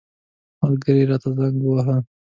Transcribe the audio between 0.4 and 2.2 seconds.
ملګري راته زنګ وواهه.